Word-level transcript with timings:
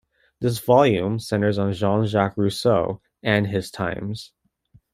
This 0.39 0.57
volume 0.57 1.19
centers 1.19 1.59
on 1.59 1.73
Jean-Jacques 1.73 2.35
Rousseau 2.35 3.03
and 3.21 3.45
his 3.45 3.69
times. 3.69 4.33